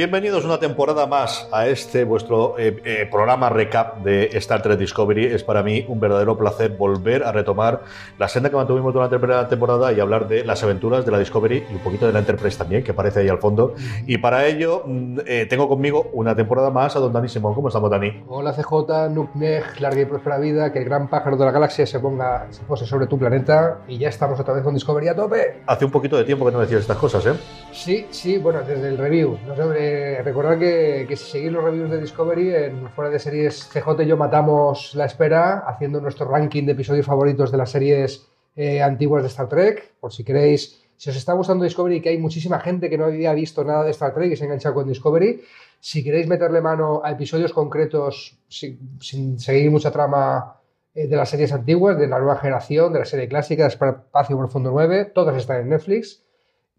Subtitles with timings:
[0.00, 5.26] Bienvenidos una temporada más a este vuestro eh, eh, programa recap de Star Trek Discovery.
[5.26, 7.82] Es para mí un verdadero placer volver a retomar
[8.18, 11.18] la senda que mantuvimos durante la primera temporada y hablar de las aventuras de la
[11.18, 13.74] Discovery y un poquito de la Enterprise también, que aparece ahí al fondo.
[14.06, 17.54] Y para ello mm, eh, tengo conmigo una temporada más a don Dani Simón.
[17.54, 18.24] ¿Cómo estamos, Dani?
[18.26, 22.00] Hola CJ, Nukneg, larga y próspera vida, que el gran pájaro de la galaxia se
[22.00, 25.60] ponga, se pose sobre tu planeta y ya estamos otra vez con Discovery a tope.
[25.66, 27.34] Hace un poquito de tiempo que no decías estas cosas, ¿eh?
[27.70, 29.36] Sí, sí, bueno, desde el review.
[29.46, 33.18] No sé, eh, recordad que, que, si seguís los reviews de Discovery, en fuera de
[33.18, 37.70] series CJ y yo matamos la espera haciendo nuestro ranking de episodios favoritos de las
[37.70, 39.94] series eh, antiguas de Star Trek.
[39.98, 43.34] Por si queréis, si os está gustando Discovery, que hay muchísima gente que no había
[43.34, 45.42] visto nada de Star Trek y se ha enganchado con Discovery.
[45.80, 50.60] Si queréis meterle mano a episodios concretos sin, sin seguir mucha trama
[50.94, 54.38] eh, de las series antiguas, de la nueva generación, de la serie clásica, de Espacio
[54.38, 56.22] Profundo 9, todas están en Netflix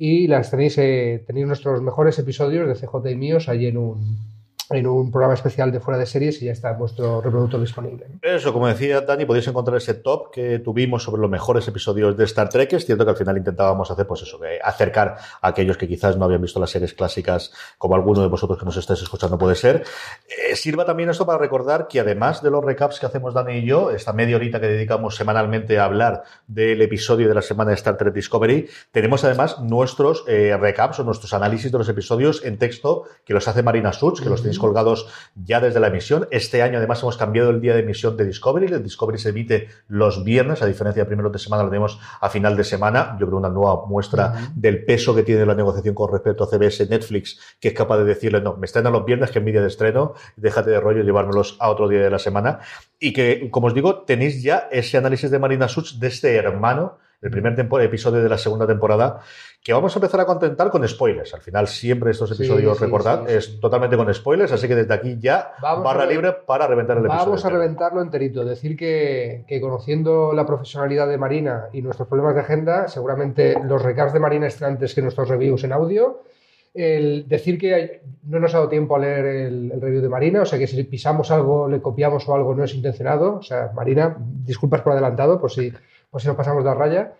[0.03, 4.17] y las tenéis, eh, tenéis nuestros mejores episodios de CJ y míos allí en un,
[4.73, 8.08] en un programa especial de fuera de series y ya está vuestro reproductor disponible.
[8.22, 12.23] Eso, como decía Dani, podéis encontrar ese top que tuvimos sobre los mejores episodios de
[12.25, 12.73] Star Trek.
[12.73, 16.25] Es cierto que al final intentábamos hacer, pues eso, acercar a aquellos que quizás no
[16.25, 19.83] habían visto las series clásicas, como alguno de vosotros que nos estáis escuchando puede ser.
[20.28, 23.66] Eh, sirva también esto para recordar que además de los recaps que hacemos Dani y
[23.66, 27.75] yo, esta media horita que dedicamos semanalmente a hablar del episodio de la semana de
[27.75, 32.58] Star Trek Discovery, tenemos además nuestros eh, recaps o nuestros análisis de los episodios en
[32.58, 36.27] texto que los hace Marina Such, que los tenéis colgados ya desde la emisión.
[36.31, 38.67] Este año además hemos cambiado el día de emisión de Discovery.
[38.67, 42.29] El Discovery se emite los viernes, a diferencia de primeros de semana, lo tenemos a
[42.29, 43.17] final de semana.
[43.19, 44.53] Yo creo una nueva muestra uh -huh.
[44.55, 48.05] del peso que tiene la negociación con respecto a CBS Netflix, que es capaz de
[48.05, 51.03] decirle, no, me estrenan los viernes, que es mi día de estreno, déjate de rollo
[51.03, 52.59] llevármelos a otro día de la semana.
[53.00, 57.00] Y que, como os digo, tenéis ya ese análisis de Marina Such de este hermano,
[57.21, 59.19] el primer episodio de la segunda temporada,
[59.63, 61.33] que vamos a empezar a contentar con spoilers.
[61.35, 64.75] Al final, siempre estos episodios, sí, sí, recordad, sí, es totalmente con spoilers, así que
[64.75, 67.25] desde aquí ya vamos barra libre para reventar el episodio.
[67.25, 68.43] Vamos a reventarlo enterito.
[68.43, 73.83] Decir que, que, conociendo la profesionalidad de Marina y nuestros problemas de agenda, seguramente los
[73.83, 76.23] recaps de Marina están antes que nuestros reviews en audio.
[76.73, 80.41] El decir que no nos ha dado tiempo a leer el, el, review de Marina,
[80.41, 83.35] o sea que si pisamos algo, le copiamos o algo, no es intencionado.
[83.35, 85.73] O sea, Marina, disculpas por adelantado, por si,
[86.11, 87.13] por si nos pasamos de la raya.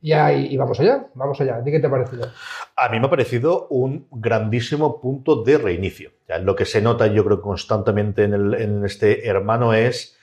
[0.00, 1.60] Y, ahí, vamos allá, vamos allá.
[1.60, 2.30] ¿De qué te ha parecido?
[2.76, 6.12] A mí me ha parecido un grandísimo punto de reinicio.
[6.42, 10.15] Lo que se nota, yo creo, constantemente en este hermano es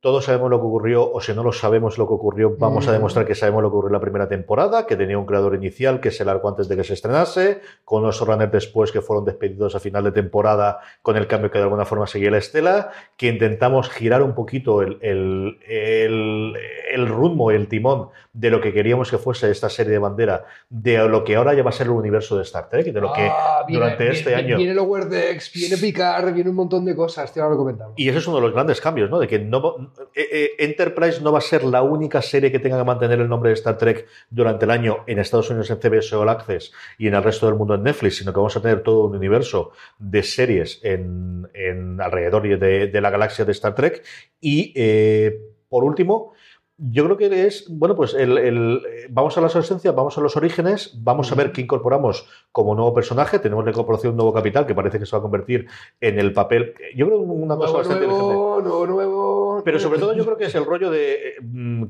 [0.00, 2.88] todos sabemos lo que ocurrió, o si no lo sabemos lo que ocurrió, vamos mm.
[2.88, 5.56] a demostrar que sabemos lo que ocurrió en la primera temporada, que tenía un creador
[5.56, 9.24] inicial que se largó antes de que se estrenase, con los runners después que fueron
[9.24, 12.90] despedidos a final de temporada, con el cambio que de alguna forma seguía la estela,
[13.16, 16.54] que intentamos girar un poquito el, el, el,
[16.92, 20.96] el rumbo, el timón de lo que queríamos que fuese esta serie de bandera, de
[21.08, 23.12] lo que ahora ya va a ser el universo de Star Trek y de lo
[23.12, 24.56] que ah, viene, durante viene, este año.
[24.56, 27.94] Viene Lower Decks, viene Picard, viene un montón de cosas, te lo comentamos.
[27.96, 29.18] Y ese es uno de los grandes cambios, ¿no?
[29.18, 32.78] De que no, eh, eh, Enterprise no va a ser la única serie que tenga
[32.78, 36.14] que mantener el nombre de Star Trek durante el año en Estados Unidos en CBS
[36.14, 38.84] All Access y en el resto del mundo en Netflix, sino que vamos a tener
[38.84, 44.04] todo un universo de series en, en alrededor de, de, la galaxia de Star Trek.
[44.40, 46.34] Y eh, por último,
[46.80, 50.36] yo creo que es, bueno, pues el, el, vamos a las esencias, vamos a los
[50.36, 53.40] orígenes, vamos a ver qué incorporamos como nuevo personaje.
[53.40, 55.66] Tenemos la incorporación de un nuevo capital que parece que se va a convertir
[56.00, 56.74] en el papel.
[56.94, 60.44] Yo creo una cosa nuevo, bastante nuevo, nuevo, nuevo, Pero sobre todo yo creo que
[60.44, 61.34] es el rollo de.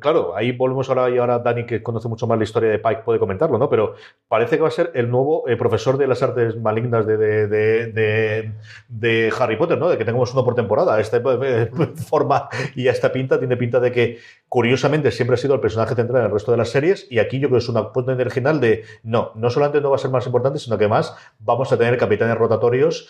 [0.00, 3.02] Claro, ahí volvemos ahora y ahora Dani, que conoce mucho más la historia de Pike,
[3.04, 3.68] puede comentarlo, ¿no?
[3.68, 3.94] Pero
[4.26, 7.46] parece que va a ser el nuevo eh, profesor de las artes malignas de, de,
[7.46, 8.52] de,
[8.88, 9.90] de, Harry Potter, ¿no?
[9.90, 10.98] De que tengamos uno por temporada.
[10.98, 11.70] Esta eh,
[12.08, 16.20] forma y esta pinta tiene pinta de que, curiosamente, siempre ha sido el personaje central
[16.20, 17.06] en el resto de las series.
[17.10, 19.96] Y aquí yo creo que es una apuesta original de no, no solamente no va
[19.96, 23.08] a ser más importante, sino que más vamos a tener capitanes rotatorios.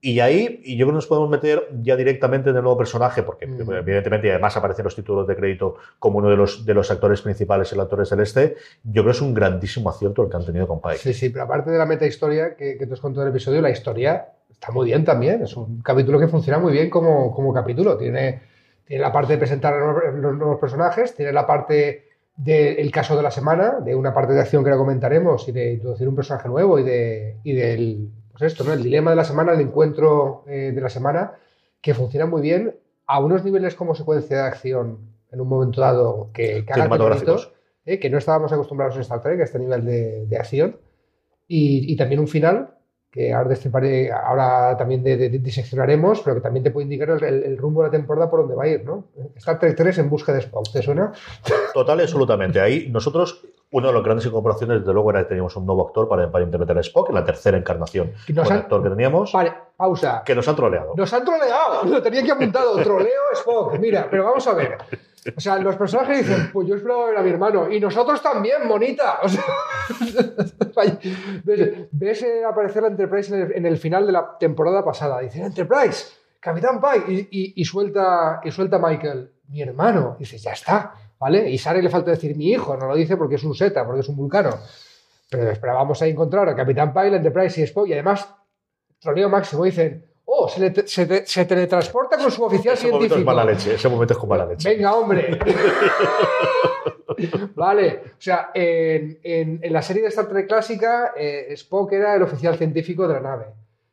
[0.00, 3.22] Y ahí, y yo creo que nos podemos meter ya directamente en el nuevo personaje,
[3.22, 3.72] porque mm.
[3.72, 7.72] evidentemente además aparecen los títulos de crédito como uno de los, de los actores principales,
[7.72, 8.56] el actor celeste.
[8.82, 10.98] Yo creo que es un grandísimo acierto el que han tenido con Pike.
[10.98, 13.34] Sí, sí, pero aparte de la meta historia que, que te has contado en el
[13.34, 15.42] episodio, la historia está muy bien también.
[15.42, 17.96] Es un capítulo que funciona muy bien como, como capítulo.
[17.96, 18.42] Tiene,
[18.86, 19.74] tiene la parte de presentar
[20.14, 22.04] los nuevos personajes, tiene la parte
[22.36, 25.74] del caso de la semana, de una parte de acción que ahora comentaremos y de
[25.74, 28.72] introducir un personaje nuevo y, de, y del pues esto, ¿no?
[28.72, 31.34] El dilema de la semana, el encuentro eh, de la semana,
[31.80, 32.74] que funciona muy bien
[33.06, 34.98] a unos niveles como secuencia de acción
[35.30, 36.72] en un momento dado que, que
[37.86, 40.78] eh, que no estábamos acostumbrados en Star Trek a este nivel de, de acción,
[41.46, 42.73] y, y, también un final
[43.14, 43.54] que ahora,
[44.26, 47.92] ahora también de, de, diseccionaremos, pero que también te puede indicar el, rumbo de la
[47.92, 49.04] temporada por dónde va a ir, ¿no?
[49.36, 51.12] Star Trek 3 en busca de Spock, ¿te suena?
[51.72, 52.58] Total absolutamente.
[52.58, 53.44] Ahí nosotros
[53.76, 56.44] Una de las grandes incorporaciones, desde luego, era que teníamos un nuevo actor para, para
[56.44, 59.52] interpretar a Spock, en la tercera encarnación nos con han- el actor que teníamos, Vale,
[59.76, 60.22] pausa.
[60.24, 60.94] que nos han troleado.
[60.96, 63.78] Nos han troleado, lo tenía que apuntado, troleo Spock.
[63.80, 64.78] Mira, pero vamos a ver.
[65.36, 67.68] O sea, los personajes dicen, pues yo esperaba ver a mi hermano.
[67.72, 69.20] Y nosotros también, monita.
[69.22, 69.42] O sea,
[71.44, 75.20] ves, ves, eh, aparecer la Enterprise en el, en el final de la temporada pasada.
[75.20, 77.10] Dicen, Enterprise, Capitán Pike.
[77.12, 80.16] Y, y- y suelta, y suelta Michael, mi hermano.
[80.18, 81.48] Dices, ya está, ¿vale?
[81.50, 84.00] Y Sara le falta decir mi hijo, no lo dice porque es un Zeta, porque
[84.00, 84.50] es un vulcano.
[85.30, 87.88] Pero esperábamos ahí encontrar a Capitán la Enterprise y Spock.
[87.88, 88.28] Y además,
[89.00, 93.06] troleo máximo, dicen, oh, se, le- se te- se teletransporta con su oficial Ese momento
[93.06, 93.34] es científico.
[93.34, 94.68] mala leche, ese momento es con mala leche.
[94.68, 95.38] Venga, hombre.
[97.54, 102.14] vale, o sea, en, en- en la serie de Star Trek clásica, eh, Spock era
[102.14, 103.46] el oficial científico de la nave.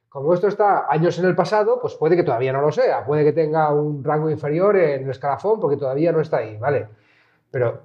[0.09, 3.23] Como esto está años en el pasado, pues puede que todavía no lo sea, puede
[3.23, 6.87] que tenga un rango inferior en el escalafón porque todavía no está ahí, ¿vale?
[7.51, 7.83] Pero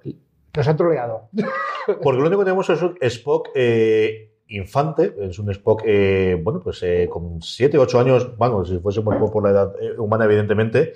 [0.57, 1.29] nos han troleado.
[2.03, 6.61] Porque lo único que tenemos es un Spock eh, infante, es un Spock, eh, bueno,
[6.61, 9.99] pues eh, con 7, 8 años, vamos, si fuese un poco por la edad eh,
[9.99, 10.95] humana, evidentemente,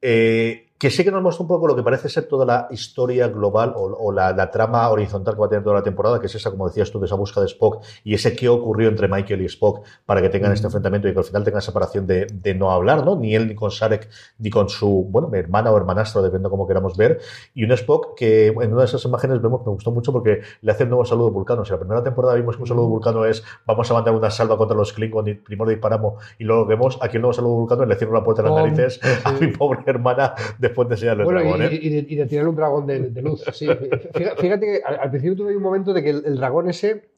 [0.00, 3.28] eh, que sí que nos muestra un poco lo que parece ser toda la historia
[3.28, 6.26] global o, o la, la trama horizontal que va a tener toda la temporada, que
[6.26, 9.08] es esa, como decías tú, de esa búsqueda de Spock y ese qué ocurrió entre
[9.08, 12.26] Michael y Spock para que tengan este enfrentamiento y que al final tengan separación de,
[12.26, 13.16] de no hablar, ¿no?
[13.16, 16.68] Ni él ni con Sarek ni con su, bueno, hermana o hermanastro, depende de cómo
[16.68, 17.18] queramos ver,
[17.54, 20.70] y un Spock que en una de esas imágenes vemos, me gustó mucho porque le
[20.70, 21.64] hace un nuevo saludo vulcano.
[21.64, 24.58] Si la primera temporada vimos que un saludo vulcano es vamos a mandar una salva
[24.58, 27.86] contra los Klingon y primero disparamos y luego vemos aquí el nuevo saludo vulcano y
[27.86, 30.34] le cierro la puerta a las narices a mi pobre hermana
[30.74, 31.78] después de enseñarle el Bueno, dragón, y, ¿eh?
[31.82, 33.42] y de, y de tirar un dragón de, de luz.
[33.52, 33.66] Sí.
[34.14, 37.08] Fíjate, fíjate que al, al principio tuve un momento de que el, el dragón ese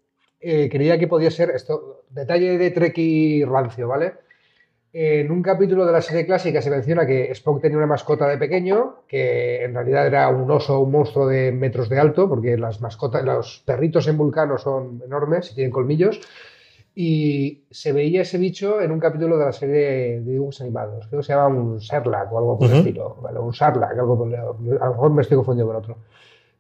[0.41, 2.05] eh, creía que podía ser esto.
[2.11, 4.13] Detalle de Trek y rancio, ¿vale?
[4.93, 8.39] En un capítulo de la serie clásica se menciona que Spock tenía una mascota de
[8.39, 12.81] pequeño, que en realidad era un oso, un monstruo de metros de alto, porque las
[12.81, 16.21] mascotas, los perritos en Vulcano son enormes y tienen colmillos.
[16.99, 21.07] Y se veía ese bicho en un capítulo de la serie de dibujos animados.
[21.09, 22.79] Creo que se llama un Sarlacc o algo por el Ujú.
[22.89, 23.17] estilo.
[23.21, 23.39] ¿vale?
[23.39, 24.35] Un Sarlacc, algo por el-
[24.81, 25.97] A lo mejor me estoy confundiendo con otro.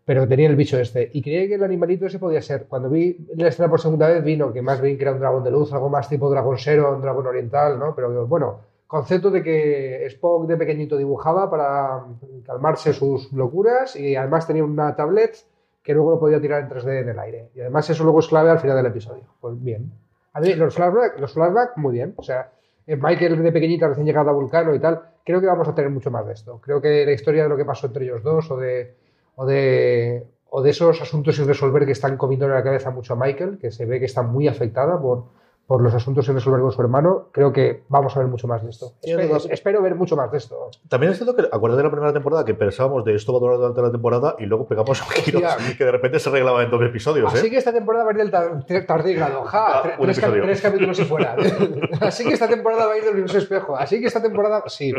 [0.05, 1.09] Pero tenía el bicho este.
[1.15, 2.67] Y creía que el animalito ese podía ser.
[2.67, 5.43] Cuando vi la escena por segunda vez, vino que más bien que era un dragón
[5.43, 7.95] de luz, algo más tipo dragón sero, un dragón oriental, ¿no?
[7.95, 12.05] Pero bueno, concepto de que Spock de pequeñito dibujaba para
[12.45, 15.35] calmarse sus locuras y además tenía una tablet
[15.83, 17.49] que luego lo podía tirar en 3D en el aire.
[17.55, 19.23] Y además eso luego es clave al final del episodio.
[19.41, 19.91] Pues bien.
[20.37, 22.13] A mí los flashbacks, los flashback, muy bien.
[22.15, 22.51] O sea,
[22.87, 25.91] eh, Michael de pequeñita recién llegado a Vulcano y tal, creo que vamos a tener
[25.91, 26.61] mucho más de esto.
[26.61, 28.97] Creo que la historia de lo que pasó entre ellos dos o de,
[29.35, 33.15] o de, o de esos asuntos sin resolver que están comiendo en la cabeza mucho
[33.15, 35.25] a Michael, que se ve que está muy afectada por,
[35.67, 38.63] por los asuntos sin resolver con su hermano, creo que vamos a ver mucho más
[38.63, 38.93] de esto.
[39.03, 40.71] Sí, Espero, espero ver mucho más de esto.
[40.89, 43.41] También es cierto que, acuérdate de la primera temporada que pensábamos de esto va a
[43.41, 45.41] durar durante la temporada y luego pegamos un giro
[45.77, 47.39] que de repente se arreglaba en dos episodios, ¿eh?
[47.39, 49.43] Así que esta temporada va a ir del tar- tardígrado.
[49.45, 51.35] Ja, Ah, tres, tres capítulos y fuera.
[52.01, 53.77] Así que esta temporada va a ir del universo espejo.
[53.77, 54.63] Así que esta temporada.
[54.69, 54.93] Sí,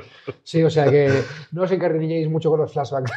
[0.43, 1.23] sí, o sea que
[1.53, 3.11] no os encariñéis mucho con los flashbacks.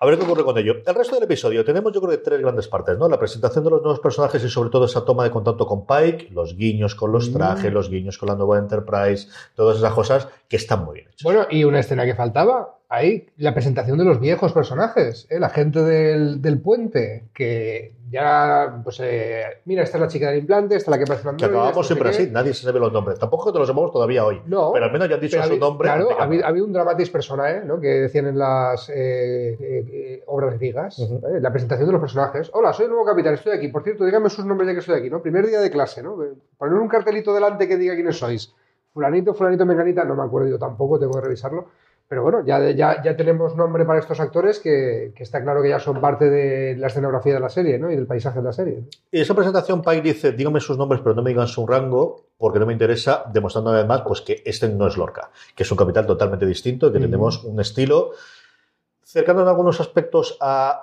[0.00, 0.74] A ver qué ocurre con ello.
[0.84, 3.08] El resto del episodio tenemos yo creo que tres grandes partes, ¿no?
[3.08, 6.28] La presentación de los nuevos personajes y sobre todo esa toma de contacto con Pike,
[6.32, 7.74] los guiños con los trajes, Mm.
[7.74, 11.22] los guiños con la nueva Enterprise, todas esas cosas que están muy bien hechas.
[11.22, 12.78] Bueno, y una escena que faltaba.
[12.88, 15.26] Ahí, la presentación de los viejos personajes.
[15.30, 15.40] ¿eh?
[15.40, 17.24] La gente del, del puente.
[17.32, 21.06] Que ya, pues, eh, mira, esta es la chica del implante, esta es la que
[21.08, 23.18] parece que acabamos siempre así, nadie se sabe los nombres.
[23.18, 24.40] Tampoco te los sepamos todavía hoy.
[24.46, 25.86] No, Pero al menos ya han dicho su nombre.
[25.88, 26.46] Claro, ha habido, nada.
[26.46, 27.80] ha habido un dramatis personae, ¿no?
[27.80, 30.98] Que decían en las eh, eh, eh, obras griegas.
[30.98, 31.20] Ujú.
[31.20, 31.40] ¿vale?
[31.40, 32.50] La presentación de los personajes.
[32.52, 33.68] Hola, soy el nuevo capitán, estoy aquí.
[33.68, 35.22] Por cierto, díganme sus nombres ya que estoy aquí, ¿no?
[35.22, 36.16] Primer día de clase, ¿no?
[36.58, 38.54] Poner un cartelito delante que diga quiénes sois.
[38.92, 41.66] Fulanito, fulanito, menganita, no me acuerdo yo tampoco, tengo que revisarlo.
[42.14, 45.70] Pero bueno, ya, ya, ya tenemos nombre para estos actores que, que está claro que
[45.70, 47.90] ya son parte de la escenografía de la serie, ¿no?
[47.90, 48.76] Y del paisaje de la serie.
[48.82, 48.86] ¿no?
[49.10, 52.60] Y esa presentación, Pike dice, díganme sus nombres, pero no me digan su rango, porque
[52.60, 56.06] no me interesa, demostrando además pues, que este no es Lorca, que es un capital
[56.06, 57.06] totalmente distinto que Ujú.
[57.06, 58.12] tenemos un estilo
[59.02, 60.80] cercano en algunos aspectos a,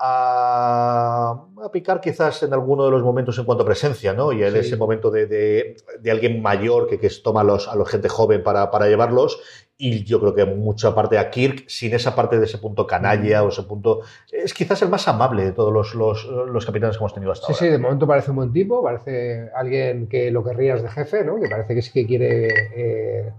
[1.59, 4.31] a, a picar quizás en alguno de los momentos en cuanto a presencia, ¿no?
[4.31, 4.57] Y Sí.
[4.59, 8.09] ese momento de, de- de alguien mayor que, que toma a los, a los gente
[8.09, 9.41] joven para, para llevarlos
[9.83, 13.41] y yo creo que mucha parte a Kirk sin esa parte de ese punto canalla
[13.43, 14.01] o ese punto...
[14.31, 17.47] Es quizás el más amable de todos los, los, los capitanes que hemos tenido hasta
[17.47, 17.59] Sí, ahora.
[17.59, 21.39] sí, de momento parece un buen tipo, parece alguien que lo querrías de jefe, ¿no?
[21.41, 23.31] Que parece que sí que quiere eh,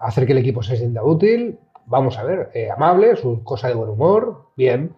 [0.00, 1.58] hacer que el equipo se sienta útil.
[1.86, 4.94] Vamos a ver, eh, amable, su cosa de buen humor, bien.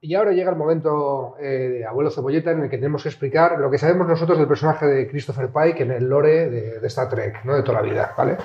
[0.00, 1.46] Y ahora llega el momento eh,
[1.80, 4.86] de Abuelo Cebolleta en el que tenemos que explicar lo que sabemos nosotros del personaje
[4.86, 7.56] de Christopher Pike en el lore de, de Star Trek, ¿no?
[7.56, 8.36] De toda la vida, ¿vale?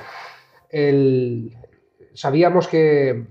[0.69, 1.55] El-
[2.15, 3.25] sabíamos que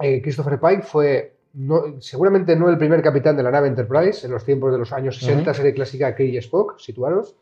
[0.00, 4.32] eh, Christopher Pike fue no, seguramente no el primer capitán de la nave Enterprise, en
[4.32, 5.56] los tiempos de los años 60, Ujú.
[5.56, 7.34] serie clásica Kirk y Spock, situaros.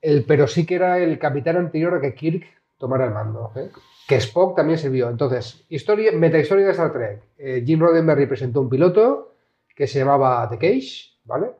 [0.00, 2.44] El, pero sí que era el capitán anterior a que Kirk
[2.78, 3.52] tomara el mando.
[3.56, 3.68] ¿eh?
[4.06, 5.10] Que Spock también sirvió.
[5.10, 7.22] Entonces, historia, metahistoria de Star Trek.
[7.36, 9.34] Eh, Jim Roddenberry presentó un piloto
[9.74, 11.50] que se llamaba The Cage, ¿vale?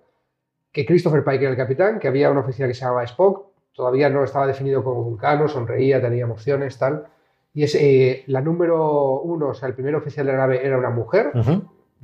[0.73, 4.09] Que Christopher Pike era el capitán, que había una oficina que se llamaba Spock, todavía
[4.09, 7.07] no estaba definido como vulcano, sonreía, tenía emociones, tal.
[7.55, 10.79] Y es eh, la número uno, o sea, el primer oficial de la nave era
[10.79, 11.63] una mujer, Ujú.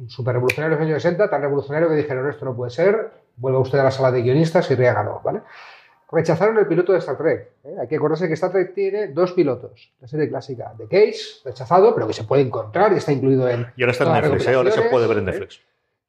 [0.08, 3.60] súper revolucionario en los años 60, tan revolucionario que dijeron esto no puede ser, vuelva
[3.60, 5.42] usted a la sala de guionistas y ganó, ¿vale?
[6.10, 7.48] Rechazaron el piloto de Star Trek.
[7.64, 7.74] ¿eh?
[7.80, 9.92] Hay que acordarse que Star Trek tiene dos pilotos.
[10.00, 13.66] La serie clásica The Cage, rechazado, pero que se puede encontrar y está incluido en...
[13.76, 14.54] Y ahora está en Netflix, ¿eh?
[14.54, 15.32] ahora se puede ver en ¿eh?
[15.32, 15.60] Netflix.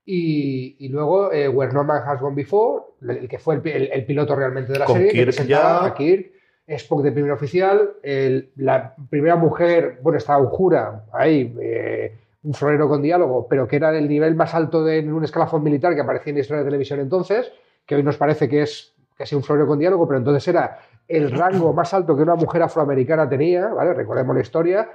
[0.06, 3.90] Y, y luego eh, Where No Man Has Gone Before, el que fue el, el-
[3.92, 5.86] el piloto realmente de la Con serie, que Kirk presentaba ya.
[5.88, 6.32] a Kirk,
[6.68, 12.88] Spock de primer oficial, el- la primera mujer, bueno, estaba Uhura, ahí, eh, un florero
[12.88, 16.02] con diálogo, pero que era del nivel más alto de en un escalafón militar que
[16.02, 17.52] aparecía en la historia de televisión entonces,
[17.86, 21.32] que hoy nos parece que es casi un florero con diálogo, pero entonces era el
[21.32, 23.94] rango más alto que una mujer afroamericana tenía, ¿vale?
[23.94, 24.90] Recordemos la historia.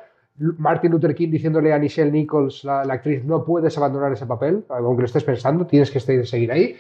[0.59, 4.65] Martin Luther King diciéndole a Nichelle Nichols, la, la actriz, no puedes abandonar ese papel,
[4.69, 6.77] aunque lo estés pensando, tienes que seguir ahí.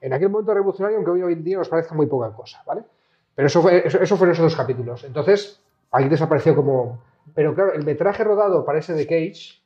[0.00, 2.82] En aquel momento revolucionario, aunque hoy en día nos parezca muy poca cosa, ¿vale?
[3.34, 5.04] Pero eso, fue, eso, eso fueron esos dos capítulos.
[5.04, 5.60] Entonces,
[5.90, 7.02] ahí desapareció como...
[7.34, 9.60] Pero claro, el metraje rodado para ese de Cage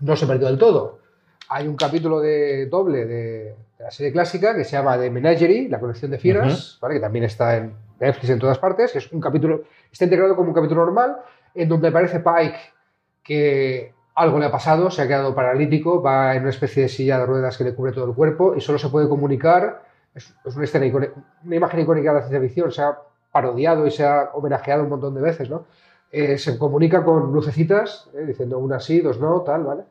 [0.00, 1.00] no se perdió del todo.
[1.48, 5.68] Hay un capítulo de doble de, de la serie clásica que se llama The Menagerie,
[5.68, 6.94] la colección de fieras, ¿vale?
[6.94, 10.48] que también está en Netflix en todas partes, que es un capítulo, está integrado como
[10.48, 11.18] un capítulo normal,
[11.54, 12.58] en donde aparece Pike
[13.22, 17.18] que algo le ha pasado, se ha quedado paralítico, va en una especie de silla
[17.18, 19.82] de ruedas que le cubre todo el cuerpo y solo se puede comunicar,
[20.16, 21.12] es, es una, escena icónica-
[21.44, 22.98] una imagen icónica de la ciencia ficción, se ha
[23.30, 25.66] parodiado y se ha homenajeado un montón de veces, ¿no?
[26.10, 29.82] Eh, se comunica con lucecitas, eh, diciendo una sí, dos no, tal, ¿vale?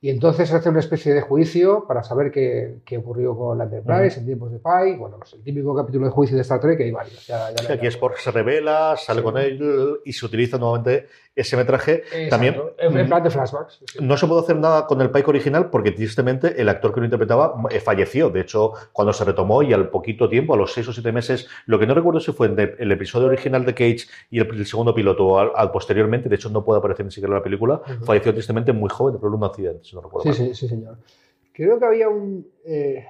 [0.00, 4.20] Y entonces hace una especie de juicio para saber qué, qué ocurrió con la Enterprise
[4.20, 4.96] en tiempos de Pike.
[4.96, 7.26] Bueno, pues el típico capítulo de juicio de Star Trek, que hay varios.
[7.26, 7.86] Ya, ya Sí, aquí.
[7.88, 9.24] Spock se revela, sale Sí.
[9.24, 11.08] con él y se utiliza nuevamente
[11.40, 12.02] ese metraje.
[12.12, 13.80] Exacto, También en, plan de flashbacks.
[13.86, 13.98] sí.
[14.00, 17.06] no se pudo hacer nada con el Pike original porque tristemente el actor que lo
[17.06, 18.30] interpretaba eh, falleció.
[18.30, 21.48] De hecho, cuando se retomó y al poquito tiempo, a los seis o siete meses,
[21.66, 24.66] lo que no recuerdo si fue en el episodio original de Cage y el, el
[24.66, 27.42] segundo piloto o al, al posteriormente, de hecho no puede aparecer ni siquiera en la
[27.44, 30.48] película, falleció tristemente muy joven de un accidente, si no recuerdo Sí, mal.
[30.48, 30.96] sí, sí, señor.
[31.52, 32.46] Creo que había un.
[32.64, 33.04] eh,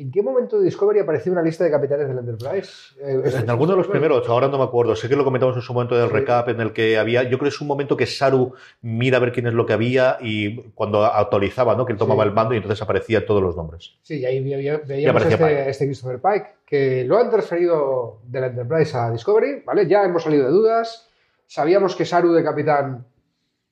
[0.00, 2.94] ¿En qué momento de Discovery apareció una lista de capitanes del Enterprise?
[3.00, 4.94] Eh, En alguno de los primeros, ahora no me acuerdo.
[4.94, 6.14] Sé que lo comentamos en su momento del Sí.
[6.14, 7.24] recap en el que había.
[7.24, 9.72] Yo creo que es un momento que Saru mira a ver quién es lo que
[9.72, 11.84] había y cuando actualizaba, ¿no?
[11.84, 12.28] Que él tomaba Sí.
[12.28, 13.96] el mando y entonces aparecían todos los nombres.
[14.02, 15.34] Sí, y ahí veíamos Pike.
[15.34, 19.88] este, este Christopher Pike, que lo han transferido de la Enterprise a Discovery, ¿vale?
[19.88, 21.08] Ya hemos salido de dudas.
[21.46, 23.04] Sabíamos que Saru de capitán.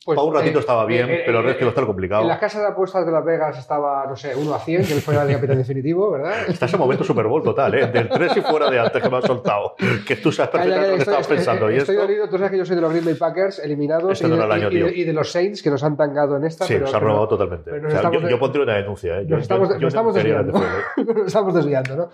[0.05, 1.87] Pues, Para un ratito eh, estaba bien, eh, pero el eh, resto iba a estar
[1.87, 2.23] complicado.
[2.23, 4.95] En la casa de apuestas de Las Vegas estaba, no sé, 1 a 100, que
[5.00, 6.35] fuera el capitán definitivo, ¿verdad?
[6.49, 7.87] Está ese momento Super Bowl total, ¿eh?
[7.88, 9.75] Del 3 y fuera de antes que me has soltado.
[10.07, 11.71] Que tú sabes perfectamente lo que estoy, estabas pensando.
[11.71, 12.07] ¿Y estoy esto?
[12.07, 14.43] dolido, tú sabes que yo soy de los Green Bay Packers eliminados Este y, de,
[14.45, 16.65] año, y y de los Saints que nos han tangado en esta.
[16.67, 17.71] Sí, pero, nos ha pero robado totalmente.
[17.71, 19.25] pero O sea, yo, de- yo pondría una denuncia, ¿eh?
[19.26, 20.53] Yo, nos estamos, yo- nos estamos desviando.
[20.97, 22.11] nos estamos desviando, ¿no?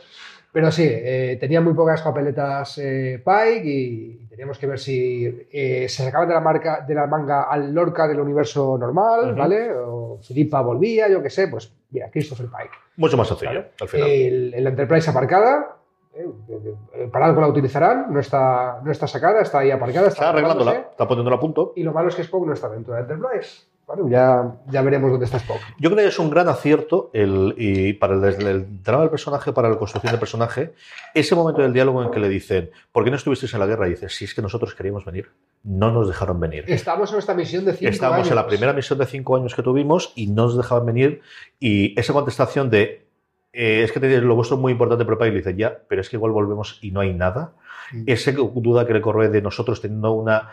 [0.53, 5.89] Pero sí, eh, tenía muy pocas papeletas eh, Pike y teníamos que ver si eh,
[5.89, 9.35] se sacaban de la, marca, de la manga al Lorca del universo normal.
[9.35, 9.73] ¿vale?
[9.73, 12.75] O Filipa volvía, yo qué sé, pues mira, Christopher Pike.
[12.97, 13.71] Mucho más sencillo, Vale.
[13.81, 14.09] al final.
[14.11, 15.77] El, el Enterprise aparcada,
[16.15, 20.09] eh, para algo la utilizarán, no está, no está sacada, está ahí aparcada.
[20.09, 21.73] está arreglándola, está poniéndola a punto.
[21.77, 23.67] Y lo malo es que Spock no está dentro de la Enterprise.
[23.87, 25.59] Bueno, ya, ya veremos dónde está Spock.
[25.79, 29.11] Yo creo que es un gran acierto el, y para el, desde el drama del
[29.11, 30.73] personaje, para la construcción del personaje,
[31.15, 33.89] ese momento del diálogo en que le dicen, ¿por qué no estuvisteis en la guerra?
[33.89, 35.31] Y dice, si es que nosotros queríamos venir,
[35.65, 36.65] no nos dejaron venir.
[36.69, 38.31] Estamos en esta misión de cinco Estábamos años.
[38.31, 41.21] en la primera misión de cinco años que tuvimos y no nos dejaban venir.
[41.59, 43.07] Y esa contestación de,
[43.53, 46.09] eh, es que tenéis lo vuestro es muy importante, pero le dice, ya, pero es
[46.09, 47.53] que igual volvemos y no hay nada.
[47.93, 48.05] Mm.
[48.07, 50.51] Esa duda que le corre de nosotros teniendo una,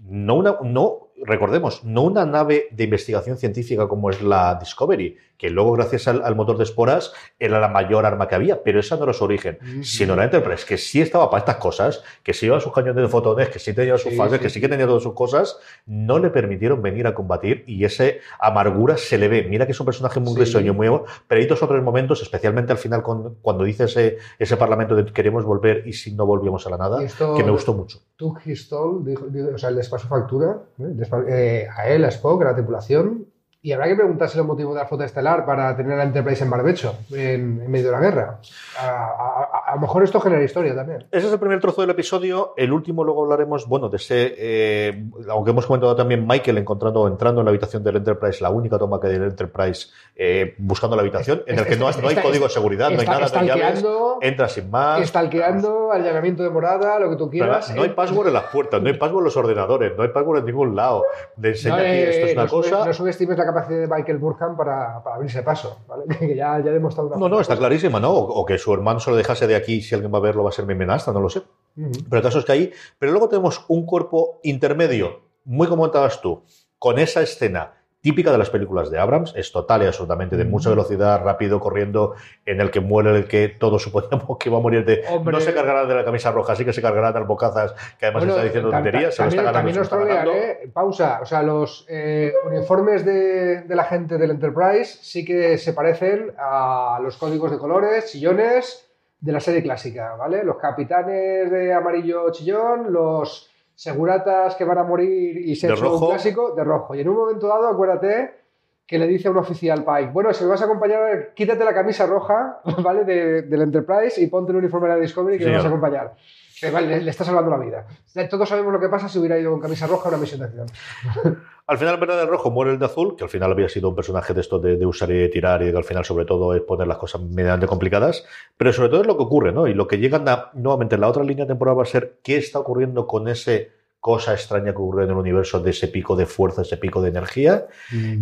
[0.00, 5.50] no una, no, recordemos, no una nave de investigación científica como es la Discovery, que
[5.50, 8.96] luego gracias al, al motor de esporas era la mayor arma que había, pero esa
[8.96, 12.46] no era su origen, sino la Enterprise, que sí estaba para estas cosas, que sí
[12.46, 14.60] llevaba sus cañones de fotones, que sí tenía sus Sí, fases, sí, que sí sí.
[14.62, 19.18] que tenía todas sus cosas, no le permitieron venir a combatir y ese amargura se
[19.18, 19.42] le ve.
[19.42, 20.40] Mira que es un personaje muy Sí.
[20.40, 20.86] risueño, muy
[21.28, 24.94] pero hay dos o tres momentos, especialmente al final con- cuando dice ese, ese parlamento
[24.96, 28.00] de queremos volver y si no volvíamos a la nada, esto- que me gustó mucho.
[28.16, 30.94] Tug Histol, dijo- dijo- o sea, les pasó factura ¿eh?
[31.28, 33.26] Eh, a él, a Spock, a la tripulación.
[33.62, 36.50] Y habrá que preguntarse el motivo de la flota estelar para tener a Enterprise en
[36.50, 38.38] barbecho, en, en medio de la guerra.
[38.78, 41.06] A, a- lo mejor esto genera historia también.
[41.10, 42.54] Ese es el primer trozo del episodio.
[42.56, 47.40] El último luego hablaremos, bueno, de ese, eh, aunque hemos comentado también Michael encontrando, entrando
[47.40, 51.02] en la habitación del Enterprise, la única toma que hay del Enterprise, eh, buscando la
[51.02, 53.46] habitación, en el que no, no hay código de seguridad, no hay nada, no hay
[53.48, 53.84] llaves,
[54.20, 55.02] entra sin más.
[55.02, 57.74] Estalqueando, allanamiento de morada, lo que tú quieras.
[57.74, 60.38] no hay password en las puertas, no hay password en los ordenadores, no hay password
[60.38, 61.02] en ningún lado.
[61.36, 62.86] De enseña aquí, esto es una cosa.
[62.86, 66.04] no subestimes la capacidad de Michael Burkham para, para abrirse paso, ¿vale?
[66.18, 68.12] que ya, ya he demostrado una No, no, está clarísima, ¿no?
[68.12, 70.50] O, que su hermano se lo dejase de aquí, si alguien va a verlo, va
[70.50, 71.42] a ser mi amenaza, no lo sé.
[71.74, 72.72] Pero el caso es que ahí.
[72.98, 76.42] Pero luego tenemos un cuerpo intermedio, muy como comentabas tú,
[76.78, 80.70] con esa escena típica de las películas de Abrams, es total y absolutamente de mucha
[80.70, 84.84] velocidad, rápido, corriendo, en el que muere el que todos suponíamos que iba a morir
[84.84, 85.02] de...
[85.24, 88.28] No se cargará de la camisa roja, sí que se cargará de albocazas, que además
[88.28, 89.58] está diciendo tonterías, se lo está ganando.
[89.58, 90.70] También nos trolean, ¿eh?
[90.72, 95.72] Pausa, o sea, los eh, uniformes de, de, la gente del Enterprise sí que se
[95.72, 98.85] parecen a los códigos de colores, sillones
[99.20, 100.44] de la serie clásica, ¿vale?
[100.44, 106.08] Los capitanes de amarillo chillón, los seguratas que van a morir y se hecho un
[106.08, 106.94] clásico de rojo.
[106.94, 108.46] Y en un momento dado, acuérdate
[108.86, 111.74] que le dice a un oficial Pike, bueno, si me vas a acompañar, quítate la
[111.74, 113.04] camisa roja, ¿vale?
[113.04, 116.14] del Enterprise y ponte el uniforme de la Discovery que me vas a acompañar.
[116.62, 117.86] Le, le, está salvando la vida.
[118.28, 120.46] Todos sabemos lo que pasa si hubiera ido con camisa roja a una misión de
[120.46, 120.66] acción.
[121.68, 123.96] Al final, verdad, del rojo muere el de azul, que al final había sido un
[123.96, 126.62] personaje de esto de, usar y de tirar, y que al final, sobre todo, es
[126.62, 128.24] poner las cosas medianamente complicadas.
[128.56, 129.66] Pero sobre todo es lo que ocurre, ¿no?
[129.66, 132.36] Y lo que llegan a, nuevamente, en la otra línea temporal va a ser qué
[132.36, 133.72] está ocurriendo con ese
[134.06, 137.08] cosa extraña que ocurre en el universo de ese pico de fuerza, ese pico de
[137.08, 137.66] energía.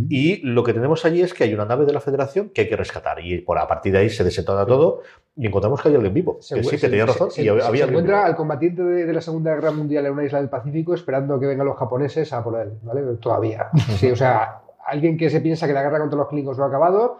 [0.08, 2.68] Y lo que tenemos allí es que hay una nave de la Federación que hay
[2.70, 3.22] que rescatar.
[3.22, 5.02] Y por a partir de ahí se desentona todo
[5.36, 6.38] y encontramos que hay alguien vivo.
[6.40, 7.30] sí, que tenía razón.
[7.30, 10.48] Se, y había encuentra al combatiente de, la Segunda Guerra Mundial en una isla del
[10.48, 12.72] Pacífico esperando que vengan los japoneses a por él.
[12.80, 13.02] ¿vale?
[13.20, 13.68] Todavía.
[13.98, 16.68] Sí, o sea, alguien que se piensa que la guerra contra los Klingons no ha
[16.68, 17.18] acabado,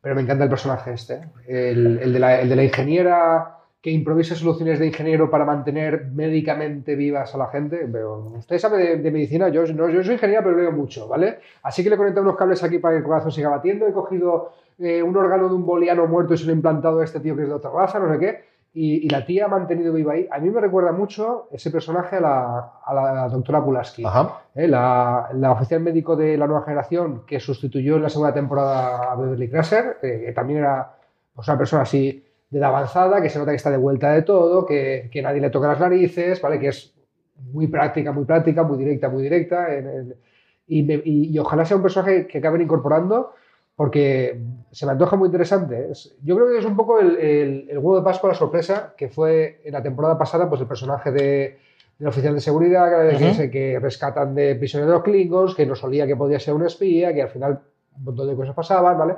[0.00, 1.20] pero me encanta el personaje este.
[1.46, 6.06] El, el, de, la, el de la ingeniera que improvise soluciones de ingeniero para mantener
[6.06, 7.88] médicamente vivas a la gente.
[7.90, 11.38] Pero usted sabe de, medicina, yo, no, yo soy ingeniero, pero leo mucho, ¿vale?
[11.62, 13.92] Así que le he conectado unos cables aquí para que el corazón siga batiendo, he
[13.92, 17.20] cogido eh, un órgano de un boliano muerto y se lo he implantado a este
[17.20, 18.44] tío que es de otra raza, no sé qué,
[18.78, 20.28] y, la tía ha mantenido viva ahí.
[20.30, 24.04] A mí me recuerda mucho ese personaje a la, doctora Pulaski,
[24.54, 24.68] ¿eh?
[24.68, 29.48] la, oficial médico de la nueva generación que sustituyó en la segunda temporada a Beverly
[29.48, 30.94] Crusher, eh, que también era
[31.34, 32.25] pues, una persona así
[32.56, 35.50] de la avanzada, que se nota que está de vuelta de todo, que, nadie le
[35.50, 36.58] toca las narices, ¿vale?
[36.58, 36.94] Que es
[37.52, 39.68] muy práctica, muy práctica, muy directa, muy directa.
[40.66, 43.34] y, ojalá sea un personaje que acaben incorporando,
[43.74, 44.40] porque
[44.70, 45.88] se me antoja muy interesante.
[46.22, 47.18] yo creo que es un poco el,
[47.68, 51.12] el, huevo de Pascua, la sorpresa, que fue en la temporada pasada, pues el personaje
[51.12, 51.58] de,
[51.98, 52.88] del oficial de seguridad,
[53.18, 57.20] que, que, rescatan de prisioneros Klingons, que no solía que podía ser un espía, que
[57.20, 57.60] al final
[57.98, 59.16] un montón de cosas pasaban, ¿vale?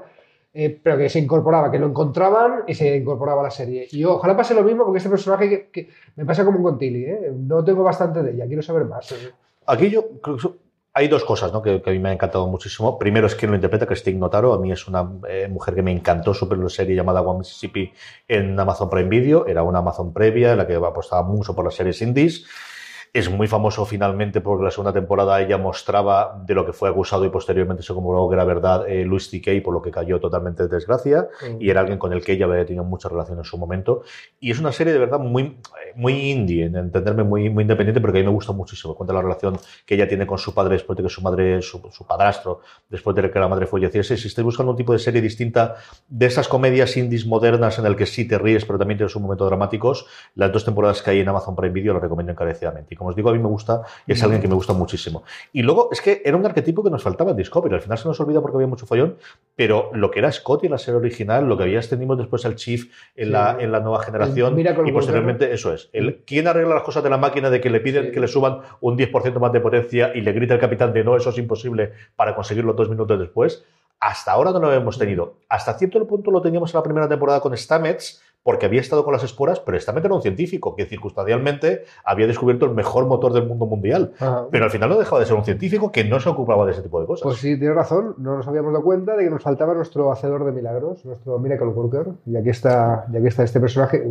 [0.60, 3.86] Eh, pero que se incorporaba, que lo encontraban y se incorporaba a la serie.
[3.92, 7.32] Y ojalá pase lo mismo porque este personaje que, me pasa como un Tilly, ¿eh?
[7.32, 9.14] no tengo bastante de ella, quiero saber más.
[9.66, 10.48] Aquí yo creo que
[10.94, 11.62] hay dos cosas ¿no?
[11.62, 12.98] que, a mí me ha encantado muchísimo.
[12.98, 14.52] Primero es quien lo interpreta, que Stig Notaro.
[14.52, 17.92] A mí es una eh, mujer que me encantó súper la serie llamada One Mississippi
[18.26, 19.46] en Amazon Prime Video.
[19.46, 22.46] Era una Amazon previa en la que apostaba mucho por las series indies.
[23.12, 27.24] Es muy famoso finalmente porque la segunda temporada ella mostraba de lo que fue acusado
[27.24, 30.64] y posteriormente se comprobó que era verdad eh, Luis C.K., por lo que cayó totalmente
[30.64, 31.28] de desgracia.
[31.58, 34.02] Y era alguien con el que ella había tenido mucha relación en su momento.
[34.40, 35.58] Y es una serie de verdad muy,
[35.94, 38.94] muy indie, en entenderme muy, muy independiente, pero que a mí me gusta muchísimo.
[38.94, 41.80] Cuenta la relación que ella tiene con su padre después de que su madre, su,
[42.06, 44.16] padrastro, después de que la madre falleciese.
[44.16, 45.76] Si estáis buscando un tipo de serie distinta
[46.08, 49.22] de esas comedias indies modernas en el que sí te ríes, pero también tienes un
[49.22, 53.10] momento dramáticos, las dos temporadas que hay en Amazon Prime Video lo recomiendo encarecidamente como
[53.10, 55.22] os digo, a mí me gusta y es alguien que me gusta muchísimo.
[55.52, 57.74] Y luego es que era un arquetipo que nos faltaba en Discovery.
[57.74, 59.16] Al final se nos olvida porque había mucho follón,
[59.54, 62.56] pero lo que era Scotty en la serie original, lo que había extendido después al
[62.56, 65.88] Chief en, la, en la nueva generación y posteriormente eso es.
[65.92, 68.60] El, ¿Quién arregla las cosas de la máquina de que le piden que le suban
[68.80, 71.92] un 10% más de potencia y le grita el capitán de no, eso es imposible
[72.16, 73.64] para conseguirlo dos minutos después?
[74.00, 75.38] Hasta ahora no lo hemos tenido.
[75.48, 79.12] Hasta cierto punto lo teníamos en la primera temporada con Stamets, porque había estado con
[79.12, 83.46] las esporas, pero esta era un científico que circunstancialmente había descubierto el mejor motor del
[83.46, 84.12] mundo mundial.
[84.50, 86.82] Pero al final no dejaba de ser un científico que no se ocupaba de ese
[86.82, 87.24] tipo de cosas.
[87.24, 88.14] Pues sí, tienes razón.
[88.18, 91.68] No nos habíamos dado cuenta de que nos faltaba nuestro hacedor de milagros, nuestro Miracle
[91.68, 92.14] Worker.
[92.26, 94.02] Y aquí está, y aquí está este personaje.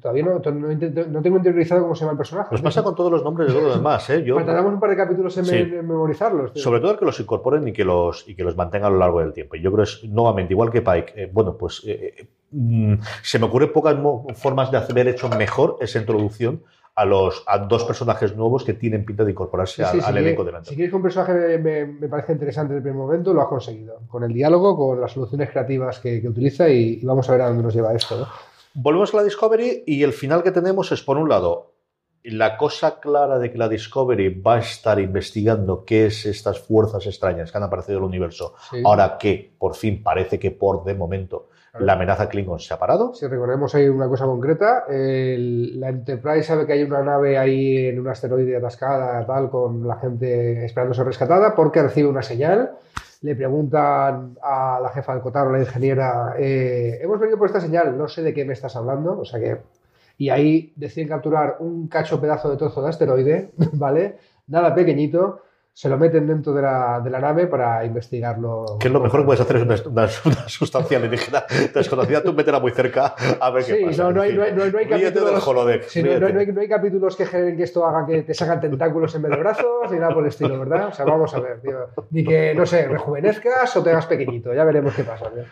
[0.00, 2.48] Todavía no, no, tengo interiorizado cómo se llama el personaje.
[2.50, 4.08] Nos pasa con todos los nombres de todos los demás.
[4.10, 4.24] ¿eh?
[4.24, 6.52] Yo, Tardamos un par de capítulos en, memorizarlos.
[6.54, 9.20] Sobre todo que los incorporen y que los, y que los mantengan a lo largo
[9.20, 9.56] del tiempo.
[9.56, 12.37] Y yo creo que es, nuevamente, igual que Pike, eh, bueno, pues eh, Mm,
[13.22, 13.96] se me ocurre pocas
[14.36, 16.62] formas de haber hecho mejor esa introducción
[16.98, 20.70] a los a dos personajes nuevos que tienen pinta de incorporarse al, elenco delante.
[20.70, 24.00] Si quieres que un personaje me, parece interesante en el primer momento, lo ha conseguido.
[24.08, 27.62] Con el diálogo, con las soluciones creativas que, utiliza y, vamos a ver a dónde
[27.62, 28.26] nos lleva esto.
[28.74, 31.74] Volvemos a la Discovery y el final que tenemos es, por un lado,
[32.24, 37.06] la cosa clara de que la Discovery va a estar investigando qué es estas fuerzas
[37.06, 38.82] extrañas que han aparecido en el universo, Sí.
[38.84, 41.48] ahora que por fin parece que por de momento
[41.80, 43.14] la amenaza Klingon se ha parado.
[43.14, 47.86] Si recordemos ahí una cosa concreta, el- la Enterprise sabe que hay una nave ahí
[47.86, 52.72] en un asteroide atascada, tal, con la gente esperando ser rescatada, porque recibe una señal.
[53.22, 57.96] Le preguntan a la jefa del Cotaro, la ingeniera, eh, hemos venido por esta señal,
[57.98, 59.58] no sé de qué me estás hablando, o sea que...
[60.20, 64.18] Y ahí deciden capturar un cacho pedazo de trozo de asteroide, ¿vale?
[64.48, 65.42] Nada pequeñito,
[65.78, 68.64] se lo meten dentro de la, de la nave para investigarlo.
[68.80, 72.32] Que es lo mejor que puedes hacer es una, una- una sustancia alienígena desconocida, tú
[72.32, 74.02] métela muy cerca a ver qué Sí, pasa.
[74.02, 75.84] no, no hay- no hay- no hay- hay capítulos- holodeck.
[75.84, 79.30] Sí, no hay capítulos que generen que esto haga que te sacan tentáculos en vez
[79.30, 80.88] de brazos ni nada por el estilo, ¿verdad?
[80.88, 81.78] O sea, vamos a ver, tío.
[82.10, 85.30] Ni que, no sé, rejuvenezcas o te hagas pequeñito, ya veremos qué pasa.
[85.30, 85.44] tío.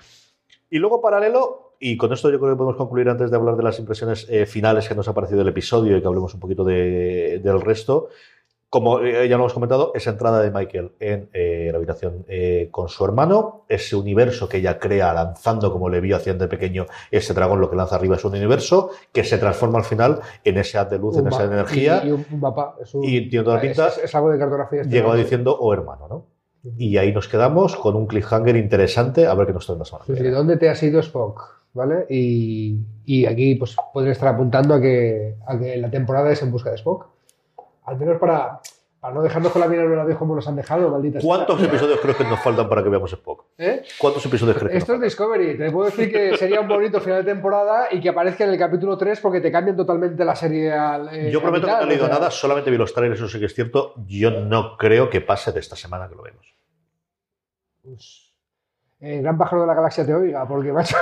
[0.71, 3.62] Y luego paralelo, y con esto yo creo que podemos concluir antes de hablar de
[3.62, 6.65] las impresiones eh, finales que nos ha parecido el episodio y que hablemos un poquito
[6.65, 8.09] de- del resto.
[8.68, 12.68] Como eh, ya lo hemos comentado, esa entrada de Michael en eh, la habitación eh,
[12.72, 16.87] con su hermano, ese universo que ella crea lanzando, como le vio haciendo de pequeño,
[17.12, 20.59] ese dragón lo que lanza arriba es un universo que se transforma al final en
[20.59, 22.02] ese haz de luz, en esa energía.
[22.05, 22.74] Y, y un, un mapa.
[22.83, 24.81] Es un- Y tiene toda la pinta- Es, es algo de cartografía.
[24.83, 26.26] este Llegaba diciendo, o hermano, ¿no?
[26.76, 30.05] Y ahí nos quedamos con un cliffhanger interesante, a ver qué nos trae la semana.
[30.07, 30.29] Sí.
[30.29, 31.40] ¿Dónde te has ido Spock?
[31.72, 32.07] ¿Vale?
[32.11, 36.50] Y, y aquí pues pueden estar apuntando a que, a que la temporada es en
[36.50, 37.07] busca de Spock.
[37.87, 38.61] Al menos para,
[39.01, 41.27] para no dejarnos con la mira en la vieja como nos han dejado, maldita sea.
[41.29, 43.44] ¿Cuántos episodios crees que nos faltan para que veamos Spock?
[43.59, 43.83] ¿Eh?
[43.99, 45.57] ¿Cuántos episodios crees que Esto es Discovery.
[45.57, 48.59] Te puedo decir que sería un bonito final de temporada y que aparezca en el
[48.59, 51.09] capítulo 3 porque te cambian totalmente la serie al.
[51.14, 53.46] eh, Yo prometo que no he leído nada, solamente vi los trailers, eso sí que
[53.46, 53.94] es cierto.
[54.07, 56.44] Yo no creo que pase de esta semana que lo vemos.
[57.83, 58.33] pues,
[59.01, 60.96] eh, Gran Pájaro de la Galaxia te oiga, porque, macho,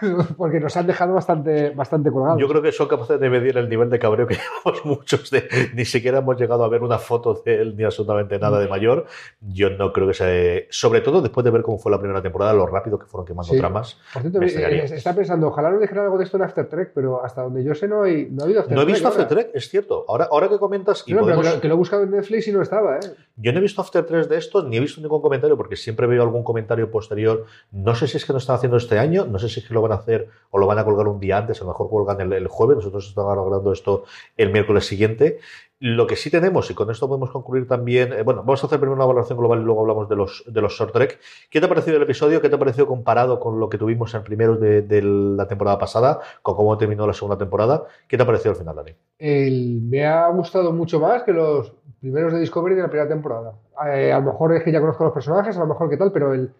[0.36, 2.40] porque nos han dejado bastante, bastante colgados.
[2.40, 4.34] Yo creo que son capaces de medir el nivel de cabreo que
[4.64, 5.30] llevamos muchos.
[5.30, 8.68] De, ni siquiera hemos llegado a ver una foto de él ni absolutamente nada de
[8.68, 9.06] mayor.
[9.40, 10.62] Yo no creo que sea.
[10.70, 13.52] Sobre todo después de ver cómo fue la primera temporada, lo rápido que fueron quemando
[13.52, 13.58] Sí.
[13.58, 13.98] tramas.
[14.12, 16.68] Por cierto, me eh, eh, está pensando, ojalá nos dijeran algo de esto en After
[16.68, 18.94] Trek, pero hasta donde yo sé no, hay, no ha habido After No he Trek
[18.94, 19.08] visto.
[19.08, 20.04] After Trek, es cierto.
[20.08, 22.10] Ahora, ahora que comentas, y No, pero podemos- que, lo, que lo he buscado en
[22.12, 23.00] Netflix y no estaba, ¿eh?
[23.36, 26.06] Yo no he visto After 3 de estos, ni he visto ningún comentario, porque siempre
[26.06, 27.46] veo algún comentario posterior.
[27.72, 29.72] No sé si es que lo están haciendo este año, no sé si es que
[29.74, 31.88] lo van a hacer o lo van a colgar un día antes, a lo mejor
[31.88, 34.04] colgan el, jueves, nosotros estamos grabando esto
[34.36, 35.38] el miércoles siguiente.
[35.82, 38.78] Lo que sí tenemos, y con esto podemos concluir también, eh, bueno, vamos a hacer
[38.78, 41.18] primero una valoración global y luego hablamos de los, de los short trek.
[41.48, 42.42] ¿Qué te ha parecido el episodio?
[42.42, 45.78] ¿Qué te ha parecido comparado con lo que tuvimos en primeros de, de la temporada
[45.78, 47.84] pasada, con cómo terminó la segunda temporada?
[48.06, 48.92] ¿Qué te ha parecido al final, Dani?
[49.18, 53.54] El- me ha gustado mucho más que los primeros de Discovery de la primera temporada.
[53.86, 56.12] Eh, a lo mejor es que ya conozco los personajes, a lo mejor qué tal,
[56.12, 56.52] pero el,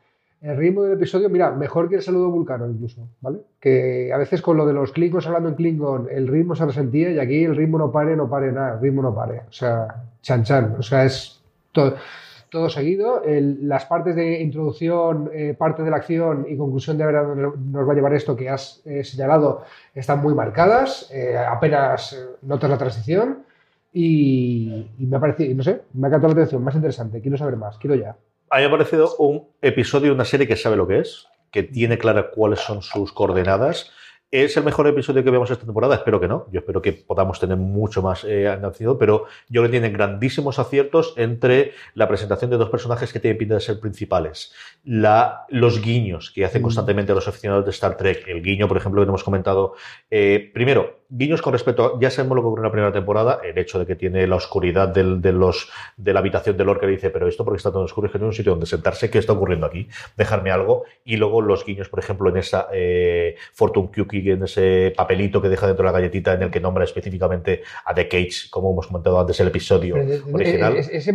[0.42, 3.40] el ritmo del episodio, mira, mejor que el saludo vulcano incluso, ¿vale?
[3.60, 7.10] Que a veces con lo de los Klingons hablando en Klingon, el ritmo se resentía
[7.10, 9.42] y aquí el ritmo no pare, no pare nada, el ritmo no pare.
[9.48, 9.86] O sea,
[10.22, 13.22] chan chan, o sea, es todo, seguido.
[13.26, 17.42] Las partes de introducción, eh, parte de la acción y conclusión de ver a dónde
[17.42, 22.26] nos va a llevar esto que has eh, señalado están muy marcadas, eh, apenas eh,
[22.42, 23.44] notas la transición
[23.92, 27.36] y, y me ha parecido, no sé, me ha captado la atención, más interesante, quiero
[27.36, 28.16] saber más, quiero ya.
[28.50, 31.28] A mí me ha parecido un episodio de una serie que sabe lo que es,
[31.52, 33.92] que tiene clara cuáles son sus coordenadas.
[34.32, 35.96] ¿Es el mejor episodio que veamos esta temporada?
[35.96, 36.46] Espero que no.
[36.52, 40.58] Yo espero que podamos tener mucho más eh, nacido, pero yo creo que tienen grandísimos
[40.60, 44.52] aciertos entre la presentación de dos personajes que tienen pinta de ser principales,
[44.84, 46.64] la, los guiños que hacen Mm.
[46.64, 48.26] constantemente a los aficionados de Star Trek.
[48.28, 49.74] El guiño, por ejemplo, que hemos comentado.
[50.10, 53.40] eh, primero, guiños con respecto a, ya sabemos lo que ocurrió en la primera temporada,
[53.42, 56.80] el hecho de que tiene la oscuridad del- de, los, de la habitación del Lord
[56.80, 58.66] que dice, pero esto porque está tan oscuro es que no hay un sitio donde
[58.66, 59.88] sentarse, ¿qué está ocurriendo aquí?
[60.16, 60.84] Dejarme algo.
[61.04, 65.48] Y luego los guiños, por ejemplo, en esa eh, Fortune Cookie, en ese papelito que
[65.48, 68.86] deja dentro de la galletita en el que nombra específicamente a The Cage, como hemos
[68.86, 70.76] comentado antes el episodio Pero, eh, original.
[70.76, 71.12] eh, Ese,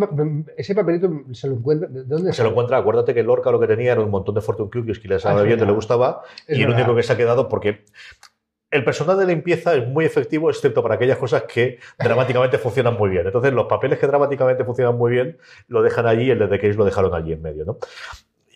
[0.58, 3.68] ese papelito se lo encuentra, ¿de dónde Se lo encuentra, acuérdate que Lorca lo que
[3.68, 5.72] tenía era un montón de Fortune Cookies que le estaba Ah, es bebiendo y le
[5.72, 5.76] verdad.
[5.76, 6.82] gustaba, Es y el verdad.
[6.84, 7.84] único que se ha quedado porque
[8.72, 13.10] el personal de limpieza es muy efectivo, excepto para aquellas cosas que dramáticamente funcionan muy
[13.10, 13.26] bien.
[13.26, 16.60] Entonces, los papeles que dramáticamente funcionan muy bien lo dejan allí y el de The
[16.60, 17.66] Cage lo dejaron allí en medio.
[17.66, 17.78] ¿no?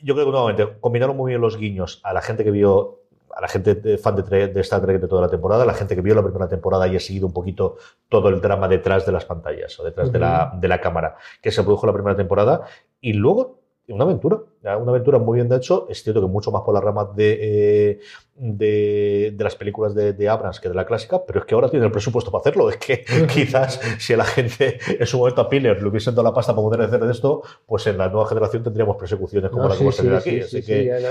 [0.04, 3.00] Yo creo que nuevamente combinaron muy bien los guiños a la gente que vio
[3.36, 5.74] a la gente de- fan de, de Star Trek de toda la temporada, a la
[5.76, 7.78] gente que vio la primera temporada y ha seguido un poquito
[8.10, 11.52] todo el drama detrás de las pantallas o detrás de, la, de la cámara que
[11.52, 12.64] se produjo la primera temporada
[13.00, 14.40] y luego una aventura.
[14.62, 17.38] Una aventura muy bien de hecho, es cierto que mucho más por la rama de,
[17.42, 18.00] eh,
[18.36, 21.86] de, las películas de, de, Abrams que de la clásica, pero es que ahora tiene
[21.86, 22.70] el presupuesto para hacerlo.
[22.70, 26.28] Es que quizás si a la gente en su momento a Piller le hubiesen dado
[26.28, 29.76] la pasta para poder hacer esto, pues en la nueva generación tendríamos persecuciones como la
[29.76, 30.42] que hemos tenido aquí.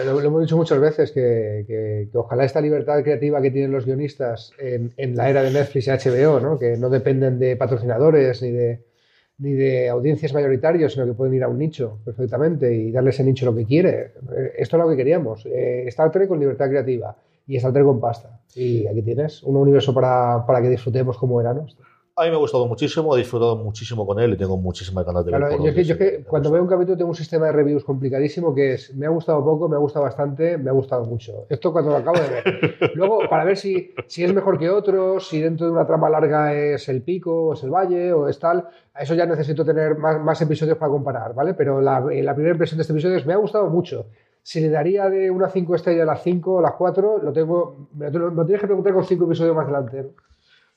[0.05, 4.53] lo, hemos dicho muchas veces que, que, ojalá esta libertad creativa que tienen los guionistas
[4.59, 6.59] en, en la era de Netflix y HBO, ¿no?
[6.59, 8.88] que no dependen de patrocinadores ni de
[9.39, 13.25] ni de audiencias mayoritarias, sino que pueden ir a un nicho perfectamente y darle ese
[13.25, 14.13] nicho lo que quiere.
[14.57, 15.47] Esto es lo que queríamos.
[15.47, 18.41] Eh, Star con libertad creativa y Star Trek con pasta.
[18.55, 21.77] Y aquí tienes un universo para, para que disfrutemos como veranos.
[22.19, 25.25] A mí me ha gustado muchísimo, he disfrutado muchísimo con él y tengo muchísimas ganas
[25.25, 25.65] de verlo.
[25.65, 28.93] Yo, yo que cuando veo un capítulo tengo un sistema de reviews complicadísimo que es,
[28.97, 31.47] me ha gustado poco, me ha gustado bastante, me ha gustado mucho.
[31.49, 32.93] Esto cuando lo acabo de ver.
[32.95, 36.53] Luego, para ver si, si es mejor que otros, si dentro de una trama larga
[36.55, 39.97] es el pico, o es el valle, o es tal, a eso ya necesito tener
[39.97, 41.55] más, más episodios para comparar, ¿vale?
[41.55, 44.07] Pero la, la primera impresión de este episodio es, me ha gustado mucho.
[44.43, 47.89] Si le daría de una 5 estrellas a las 5 o las 4, lo tengo,
[47.95, 50.07] me, lo, tienes que preguntar con 5 episodios más adelante.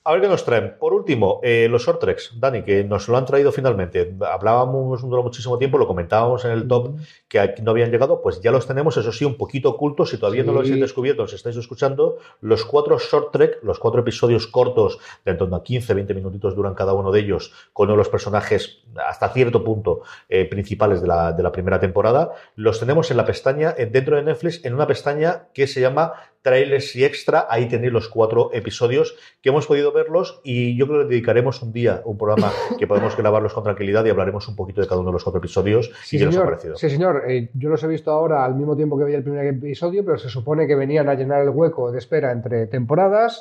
[0.04, 0.74] A ver qué nos traen.
[0.80, 4.12] Por último, eh, los short treks, Dani, que nos lo han traído finalmente.
[4.28, 6.96] Hablábamos durante muchísimo tiempo, lo comentábamos en el top,
[7.28, 10.10] que no habían llegado, pues ya los tenemos, eso sí, un poquito ocultos.
[10.10, 14.00] Si todavía no lo habéis descubierto, os estáis escuchando, los cuatro short trek, los cuatro
[14.00, 17.84] episodios cortos, de en torno a 15, 20 minutitos duran cada uno de ellos, con
[17.84, 22.32] uno de los personajes hasta cierto punto eh, principales de la, de la primera temporada,
[22.56, 26.12] los tenemos en la pestaña, dentro de Netflix, en una pestaña que se llama
[26.42, 27.46] trailers y extra.
[27.48, 31.72] Ahí tenéis los cuatro episodios que hemos podido verlos y yo creo que dedicaremos un
[31.72, 35.10] día, un programa que podemos grabarlos con tranquilidad y hablaremos un poquito de cada uno
[35.10, 36.76] de los cuatro episodios sí, y qué nos ha parecido.
[36.76, 37.24] Sí, señor.
[37.28, 40.18] Eh, yo los he visto ahora al mismo tiempo que veía el primer episodio, pero
[40.18, 43.40] se supone que venían a llenar el hueco de espera entre temporadas.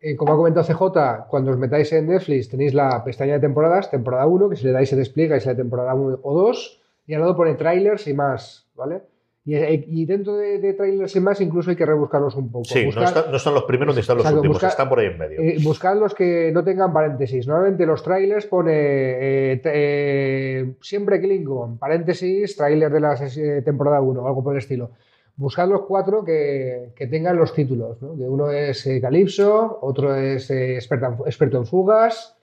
[0.00, 3.90] Eh, como ha comentado CJ, cuando os metáis en Netflix tenéis la pestaña de temporadas,
[3.90, 6.82] temporada 1, que si le dais se despliega y es la temporada 1 o 2,
[7.06, 9.02] y al lado pone trailers y más, ¿vale?
[9.48, 12.64] Y, dentro de, trailers y más, incluso hay que rebuscarlos un poco.
[12.64, 15.40] Sí, no, están los primeros ni están los últimos, están por ahí en medio.
[15.40, 17.46] Eh, buscad los que no tengan paréntesis.
[17.46, 23.14] Normalmente los trailers pone eh, eh, siempre Klingon, paréntesis, trailer de la
[23.64, 24.90] temporada 1 o algo por el estilo.
[25.36, 28.02] Buscad los cuatro que, tengan los títulos.
[28.02, 28.14] ¿no?
[28.14, 32.35] uno es Calypso, otro es experto en fugas,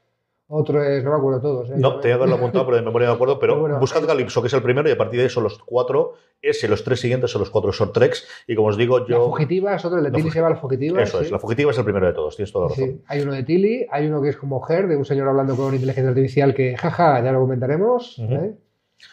[0.54, 1.70] otro es, no me acuerdo todos.
[1.72, 1.74] ¿eh?
[1.78, 3.39] No, tenía que haberlo apuntado, pero de memoria me acuerdo.
[3.39, 6.68] Pero buscad Calypso, que es el primero, y a partir de eso los cuatro, ese,
[6.68, 8.28] los tres siguientes son los cuatro short treks.
[8.48, 9.20] Y como os digo, yo.
[9.20, 11.02] La fugitiva es otro, el de Tilly se llama la fugitiva.
[11.02, 12.86] Eso es, la fugitiva es el primero de todos, tienes toda la razón.
[12.86, 13.02] Sí.
[13.08, 15.74] Hay uno de Tilly, hay uno que es como Her, de un señor hablando con
[15.74, 18.20] inteligencia artificial que, jaja, ya lo comentaremos.
[18.20, 18.54] ¿eh?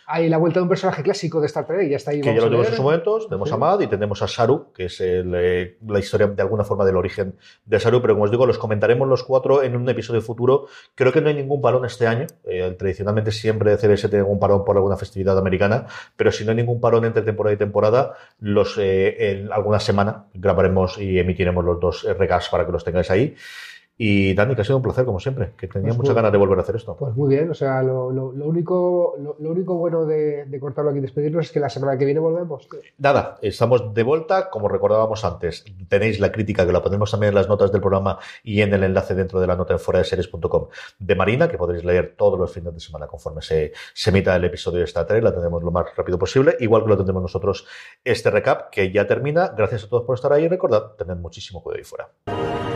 [0.07, 2.20] Hay la vuelta de un personaje clásico de Star Trek, ya está ahí.
[2.20, 3.29] Que ya lo tenemos en su momentos.
[3.29, 6.85] Tenemos a Mad y tenemos a Saru, que es eh, la historia de alguna forma
[6.85, 8.00] del origen de Saru.
[8.00, 10.66] Pero como os digo, los comentaremos los cuatro en un episodio futuro.
[10.94, 12.26] Creo que no hay ningún parón este año.
[12.44, 15.87] Eh, tradicionalmente siempre CBS tiene un parón por alguna festividad americana.
[16.16, 20.26] Pero si no hay ningún parón entre temporada y temporada, los, eh, en alguna semana
[20.35, 23.37] grabaremos y emitiremos los dos recaps para que los tengáis ahí.
[24.02, 26.38] Y Dani, que ha sido un placer, como siempre, que tenía pues muchas ganas de
[26.38, 26.96] volver a hacer esto.
[26.96, 31.44] Pues muy bien, o sea, lo, único, lo, único bueno de, cortarlo aquí y despedirnos
[31.44, 32.66] es que la semana que viene volvemos.
[32.96, 37.34] Nada, estamos de vuelta, como recordábamos antes, tenéis la crítica que la ponemos también en
[37.34, 40.06] las notas del programa y en el enlace dentro de la nota en fuera de
[40.06, 44.34] series.com de Marina, que podréis leer todos los fines de semana conforme se, se emita
[44.34, 47.20] el episodio de esta tarea, la tendremos lo más rápido posible, igual que lo tendremos
[47.20, 47.66] nosotros
[48.02, 49.52] este recap, que ya termina.
[49.54, 52.69] Gracias a todos por estar ahí y recordad, tened muchísimo cuidado ahí fuera.